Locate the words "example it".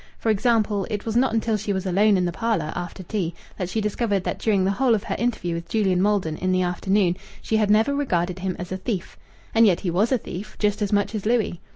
0.31-1.05